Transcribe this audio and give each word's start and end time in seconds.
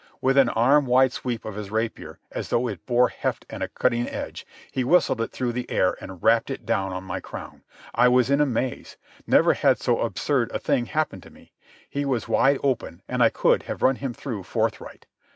With 0.19 0.35
an 0.35 0.49
arm 0.49 0.87
wide 0.87 1.13
sweep 1.13 1.45
of 1.45 1.53
his 1.53 1.69
rapier, 1.69 2.17
as 2.31 2.49
though 2.49 2.67
it 2.67 2.87
bore 2.87 3.09
heft 3.09 3.45
and 3.51 3.61
a 3.61 3.67
cutting 3.67 4.09
edge, 4.09 4.47
he 4.71 4.83
whistled 4.83 5.21
it 5.21 5.31
through 5.31 5.51
the 5.51 5.69
air 5.69 5.95
and 6.01 6.23
rapped 6.23 6.49
it 6.49 6.65
down 6.65 6.91
on 6.91 7.03
my 7.03 7.19
crown. 7.19 7.61
I 7.93 8.07
was 8.07 8.31
in 8.31 8.41
amaze. 8.41 8.97
Never 9.27 9.53
had 9.53 9.79
so 9.79 9.99
absurd 9.99 10.49
a 10.53 10.57
thing 10.57 10.87
happened 10.87 11.21
to 11.21 11.29
me. 11.29 11.53
He 11.87 12.03
was 12.03 12.27
wide 12.27 12.57
open, 12.63 13.03
and 13.07 13.21
I 13.21 13.29
could 13.29 13.61
have 13.69 13.83
run 13.83 13.97
him 13.97 14.15
through 14.15 14.41
forthright. 14.41 15.05